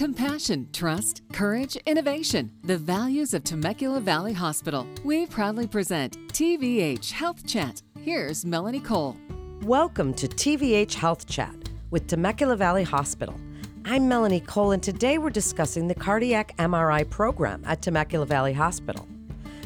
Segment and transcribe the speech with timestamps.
[0.00, 2.50] Compassion, trust, courage, innovation.
[2.64, 4.86] The values of Temecula Valley Hospital.
[5.04, 7.82] We proudly present TVH Health Chat.
[8.00, 9.14] Here's Melanie Cole.
[9.62, 11.54] Welcome to TVH Health Chat
[11.90, 13.38] with Temecula Valley Hospital.
[13.84, 19.06] I'm Melanie Cole, and today we're discussing the cardiac MRI program at Temecula Valley Hospital.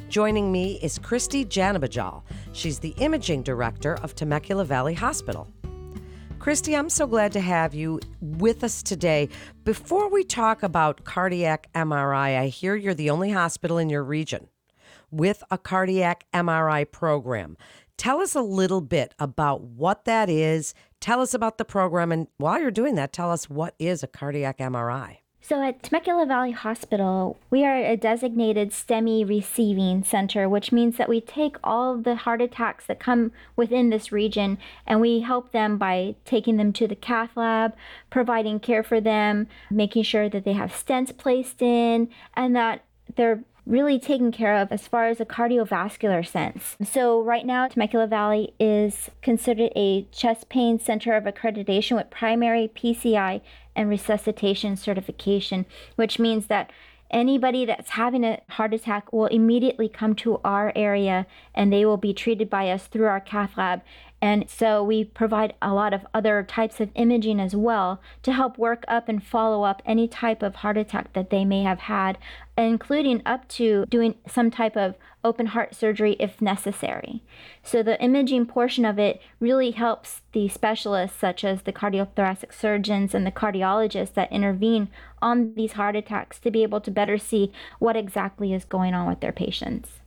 [0.08, 2.24] Joining me is Christy Janabajal.
[2.52, 5.46] She's the imaging director of Temecula Valley Hospital.
[6.44, 9.30] Christy, I'm so glad to have you with us today.
[9.64, 14.48] Before we talk about cardiac MRI, I hear you're the only hospital in your region
[15.10, 17.56] with a cardiac MRI program.
[17.96, 20.74] Tell us a little bit about what that is.
[21.00, 22.12] Tell us about the program.
[22.12, 25.20] And while you're doing that, tell us what is a cardiac MRI.
[25.46, 31.06] So at Temecula Valley Hospital, we are a designated STEMI receiving center, which means that
[31.06, 35.76] we take all the heart attacks that come within this region and we help them
[35.76, 37.74] by taking them to the cath lab,
[38.08, 42.82] providing care for them, making sure that they have stents placed in, and that
[43.14, 46.76] they're really taken care of as far as a cardiovascular sense.
[46.84, 52.70] So, right now, Temecula Valley is considered a chest pain center of accreditation with primary
[52.74, 53.40] PCI
[53.74, 56.70] and resuscitation certification, which means that
[57.10, 61.96] anybody that's having a heart attack will immediately come to our area and they will
[61.96, 63.82] be treated by us through our cath lab
[64.24, 68.56] and so we provide a lot of other types of imaging as well to help
[68.56, 72.16] work up and follow up any type of heart attack that they may have had,
[72.56, 77.22] including up to doing some type of open heart surgery if necessary.
[77.62, 83.14] So the imaging portion of it really helps the specialists, such as the cardiothoracic surgeons
[83.14, 84.88] and the cardiologists that intervene
[85.20, 89.06] on these heart attacks, to be able to better see what exactly is going on
[89.06, 90.00] with their patients.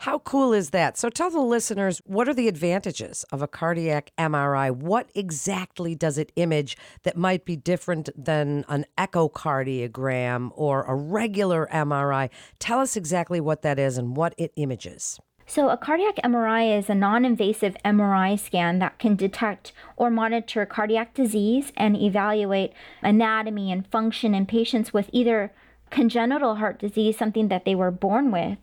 [0.00, 0.96] How cool is that?
[0.96, 4.74] So tell the listeners what are the advantages of a cardiac MRI?
[4.74, 11.68] What exactly does it image that might be different than an echocardiogram or a regular
[11.70, 12.30] MRI?
[12.58, 15.20] Tell us exactly what that is and what it images.
[15.44, 20.64] So, a cardiac MRI is a non invasive MRI scan that can detect or monitor
[20.64, 22.72] cardiac disease and evaluate
[23.02, 25.52] anatomy and function in patients with either
[25.90, 28.58] congenital heart disease, something that they were born with,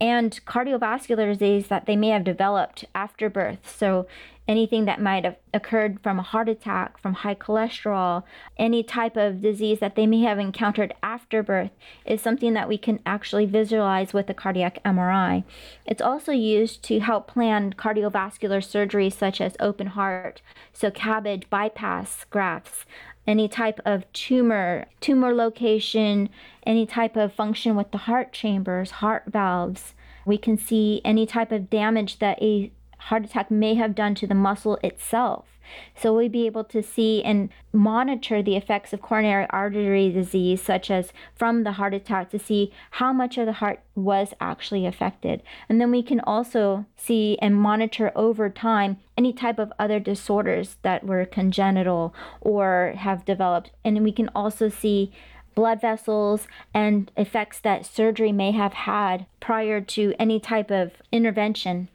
[0.00, 3.70] and cardiovascular disease that they may have developed after birth.
[3.76, 4.06] So,
[4.48, 8.24] anything that might have occurred from a heart attack, from high cholesterol,
[8.58, 11.70] any type of disease that they may have encountered after birth
[12.04, 15.44] is something that we can actually visualize with a cardiac MRI.
[15.86, 20.42] It's also used to help plan cardiovascular surgeries such as open heart,
[20.72, 22.84] so CABG, bypass grafts,
[23.26, 26.28] any type of tumor, tumor location,
[26.66, 29.94] any type of function with the heart chambers, heart valves.
[30.24, 34.26] We can see any type of damage that a heart attack may have done to
[34.26, 35.46] the muscle itself.
[35.94, 40.90] So we'll be able to see and monitor the effects of coronary artery disease, such
[40.90, 45.42] as from the heart attack, to see how much of the heart was actually affected.
[45.68, 50.76] And then we can also see and monitor over time any type of other disorders
[50.82, 53.70] that were congenital or have developed.
[53.84, 55.12] And we can also see
[55.54, 61.88] blood vessels and effects that surgery may have had prior to any type of intervention.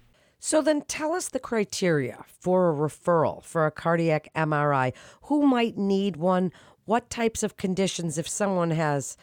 [0.47, 4.93] So then tell us the criteria for a referral for a cardiac MRI.
[5.23, 6.51] Who might need one?
[6.83, 9.17] What types of conditions, if someone has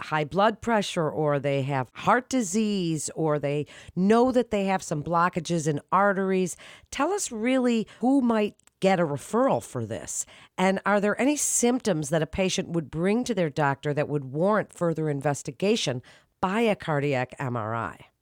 [0.00, 3.66] high blood pressure or they have heart disease or they
[3.96, 6.56] know that they have some blockages in arteries.
[6.92, 10.24] Tell us really who might get a referral for this.
[10.56, 14.26] And are there any symptoms that a patient would bring to their doctor that would
[14.26, 16.00] warrant further investigation
[16.40, 18.13] by a cardiac MRI?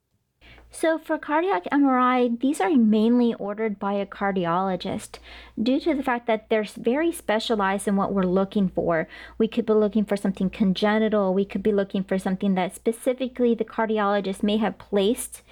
[0.75, 5.19] So, for cardiac MRI, these are mainly ordered by a cardiologist
[5.61, 9.07] due to the fact that they're very specialized in what we're looking for.
[9.37, 13.53] We could be looking for something congenital, we could be looking for something that specifically
[13.53, 15.43] the cardiologist may have placed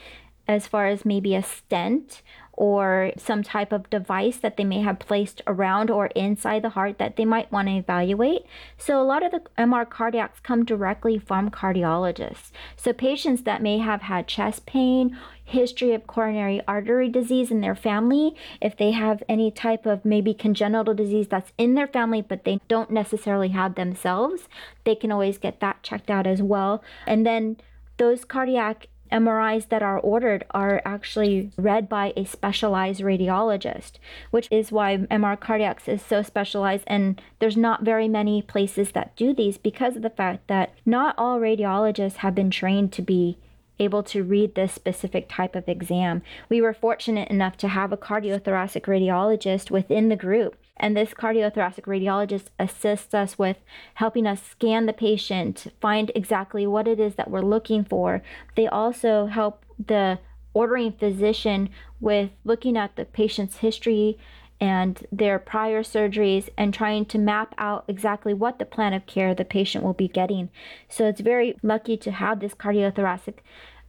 [0.47, 2.23] as far as maybe a stent
[2.53, 6.97] or some type of device that they may have placed around or inside the heart
[6.97, 8.45] that they might want to evaluate.
[8.78, 12.52] So, a lot of the MR cardiacs come directly from cardiologists.
[12.75, 17.75] So, patients that may have had chest pain, history of coronary artery disease in their
[17.75, 22.46] family, if they have any type of maybe congenital disease that's in their family but
[22.46, 24.47] they don't necessarily have themselves,
[24.84, 26.84] they can always get that checked out as well.
[27.05, 27.58] And then
[27.97, 33.93] those cardiac MRIs that are ordered are actually read by a specialized radiologist,
[34.31, 36.84] which is why MR Cardiacs is so specialized.
[36.87, 41.16] And there's not very many places that do these because of the fact that not
[41.17, 43.37] all radiologists have been trained to be
[43.79, 46.22] able to read this specific type of exam.
[46.49, 51.83] We were fortunate enough to have a cardiothoracic radiologist within the group And this cardiothoracic
[51.83, 53.57] radiologist assists us with
[53.93, 58.23] helping us scan the patient, find exactly what it is that we're looking for.
[58.57, 60.19] They also help the
[60.53, 61.69] ordering physician
[61.99, 64.17] with looking at the patient's history
[64.59, 69.34] and their prior surgeries and trying to map out exactly what the plan of care
[69.34, 70.49] the patient will be getting.
[70.89, 73.35] So it's very lucky to have this cardiothoracic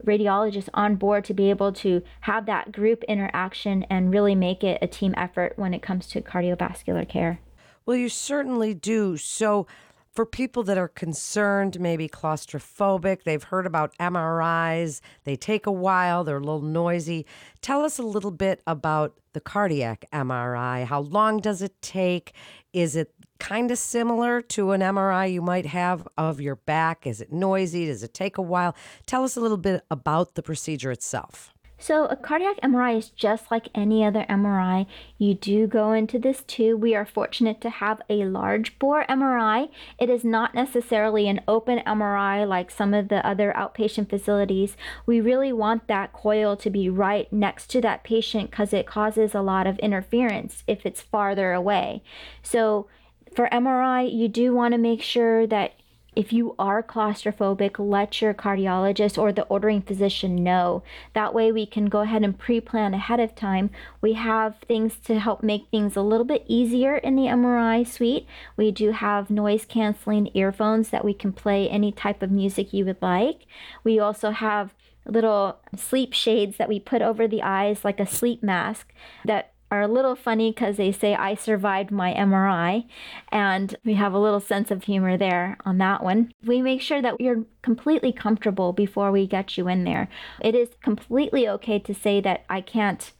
[0.05, 4.79] radiologist on board to be able to have that group interaction and really make it
[4.83, 7.41] a team effort when it comes to cardiovascular care.
[7.85, 9.17] Well, you certainly do.
[9.17, 9.67] So,
[10.13, 16.23] for people that are concerned, maybe claustrophobic, they've heard about MRIs, they take a while,
[16.23, 17.25] they're a little noisy.
[17.63, 20.85] Tell us a little bit about the cardiac MRI.
[20.85, 22.35] How long does it take?
[22.75, 27.07] Is it kind of similar to an MRI you might have of your back?
[27.07, 27.87] Is it noisy?
[27.87, 28.77] Does it take a while?
[29.07, 31.55] Tell us a little bit about the procedure itself.
[31.83, 34.87] So, a cardiac MRI is just like any other MRI.
[35.19, 36.81] You do go into this tube.
[36.81, 39.69] We are fortunate to have a large bore MRI.
[39.99, 44.77] It is not necessarily an open MRI like some of the other outpatient facilities.
[45.07, 49.35] We really want that coil to be right next to that patient because it causes
[49.35, 52.05] a lot of interference if it's farther away.
[52.45, 52.87] So,
[53.35, 55.73] for MRI, you do want to make sure that
[56.15, 60.83] if you are claustrophobic, let your cardiologist or the ordering physician know.
[61.15, 63.71] That way, we can go ahead and pre plan ahead of time.
[64.01, 68.27] We have things to help make things a little bit easier in the MRI suite.
[68.57, 72.85] We do have noise canceling earphones that we can play any type of music you
[72.85, 73.47] would like.
[73.83, 74.75] We also have
[75.07, 78.93] little sleep shades that we put over the eyes, like a sleep mask,
[79.25, 82.85] that are a little funny because they say I survived my MRI,
[83.31, 86.31] and we have a little sense of humor there on that one.
[86.45, 90.11] We make sure that you're completely comfortable before we get you in there.
[90.43, 93.13] It is completely okay to say that I can't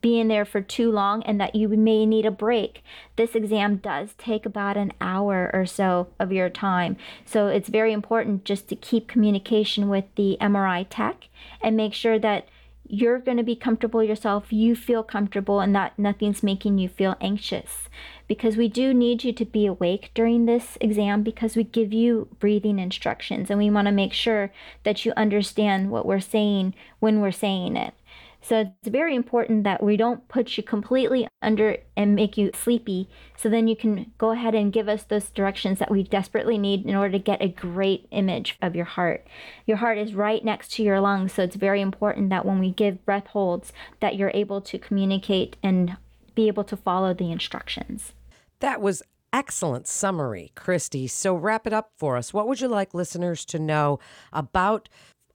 [0.00, 2.82] be in there for too long and that you may need a break.
[3.14, 6.96] This exam does take about an hour or so of your time.
[7.24, 11.28] So it's very important just to keep communication with the MRI tech
[11.60, 12.48] and make sure that
[12.94, 17.16] you're going to be comfortable yourself, you feel comfortable, and that nothing's making you feel
[17.22, 17.88] anxious.
[18.28, 22.28] Because we do need you to be awake during this exam because we give you
[22.38, 24.52] breathing instructions and we want to make sure
[24.82, 27.94] that you understand what we're saying when we're saying it.
[28.42, 33.08] So it's very important that we don't put you completely under and make you sleepy.
[33.36, 36.84] So then you can go ahead and give us those directions that we desperately need
[36.84, 39.26] in order to get a great image of your heart.
[39.64, 42.72] Your heart is right next to your lungs, so it's very important that when we
[42.72, 45.96] give breath holds that you're able to communicate and
[46.34, 48.12] be able to follow the instructions.
[48.58, 49.02] That was
[49.32, 51.06] excellent summary, Christy.
[51.06, 52.34] So wrap it up for us.
[52.34, 53.98] What would you like listeners to know
[54.32, 54.88] about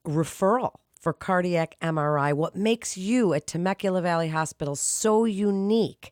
[0.05, 0.73] referral
[1.07, 6.11] for cardiac MRI, what makes you at Temecula Valley Hospital so unique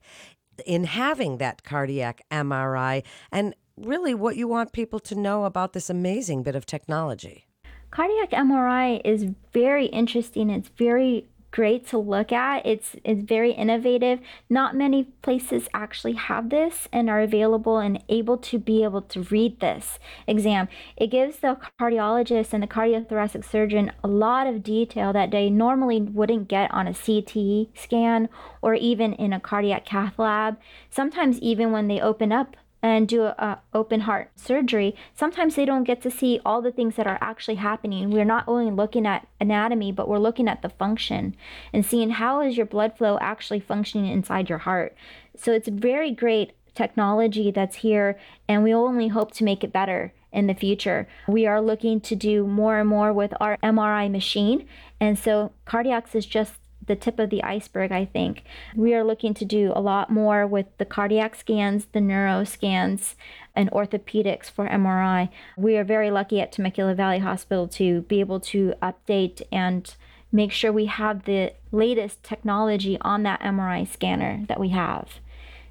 [0.66, 5.90] in having that cardiac MRI, and really what you want people to know about this
[5.90, 7.46] amazing bit of technology.
[7.92, 10.50] Cardiac MRI is very interesting.
[10.50, 12.66] It's very great to look at.
[12.66, 14.20] It's it's very innovative.
[14.50, 19.22] Not many places actually have this and are available and able to be able to
[19.22, 19.98] read this
[20.28, 20.68] exam.
[20.98, 26.02] It gives the cardiologist and the cardiothoracic surgeon a lot of detail that they normally
[26.02, 28.28] wouldn't get on a CT scan
[28.62, 30.58] or even in a cardiac cath lab.
[30.90, 35.86] Sometimes even when they open up and do a, open heart surgery, sometimes they don't
[35.86, 38.12] get to see all the things that are actually happening.
[38.12, 41.36] We're not only looking at anatomy, but we're looking at the function
[41.74, 44.96] and seeing how is your blood flow actually functioning inside your heart.
[45.36, 50.14] So it's very great technology that's here, and we only hope to make it better
[50.32, 51.08] in the future.
[51.28, 54.68] We are looking to do more and more with our MRI machine,
[55.00, 56.54] and so cardiacs is just
[56.88, 58.44] the tip of the iceberg, I think.
[58.76, 63.16] We are looking to do a lot more with the cardiac scans, the neuro scans,
[63.56, 65.30] and orthopedics for MRI.
[65.58, 69.96] We are very lucky at Temecula Valley Hospital to be able to update and
[70.32, 75.20] make sure we have the latest technology on that MRI scanner that we have.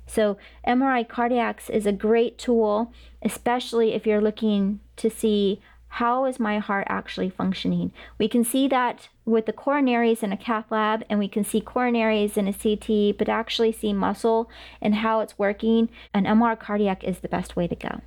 [0.06, 2.92] So, MRI Cardiacs is a great tool,
[3.23, 5.61] especially if you're looking to see
[5.95, 7.93] how is my heart actually functioning?
[8.19, 11.61] We can see that with the coronaries in a cath lab, and we can see
[11.61, 15.89] coronaries in a CT, but actually see muscle and how it's working.
[16.13, 18.01] An MR cardiac is the best way to go.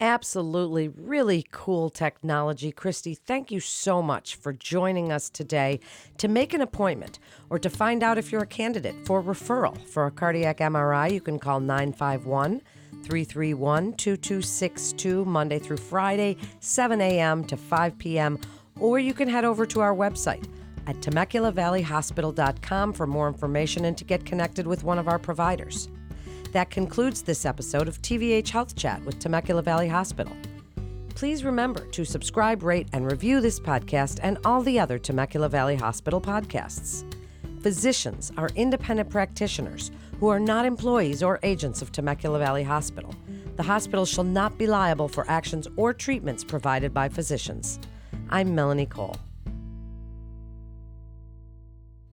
[0.00, 0.88] Absolutely.
[0.88, 2.72] Really cool technology.
[2.72, 5.80] Christy, thank you so much for joining us today.
[6.18, 7.18] To make an appointment
[7.50, 11.20] or to find out if you're a candidate for referral for a cardiac MRI, you
[11.20, 12.62] can call 951
[13.04, 17.44] 331 2262 Monday through Friday, 7 a.m.
[17.44, 18.38] to 5 p.m.
[18.80, 20.48] Or you can head over to our website
[20.86, 25.88] at TemeculaValleyHospital.com for more information and to get connected with one of our providers.
[26.52, 30.36] That concludes this episode of TVH Health Chat with Temecula Valley Hospital.
[31.14, 35.76] Please remember to subscribe, rate, and review this podcast and all the other Temecula Valley
[35.76, 37.04] Hospital podcasts.
[37.64, 39.90] Physicians are independent practitioners
[40.20, 43.14] who are not employees or agents of Temecula Valley Hospital.
[43.56, 47.78] The hospital shall not be liable for actions or treatments provided by physicians.
[48.28, 49.16] I'm Melanie Cole.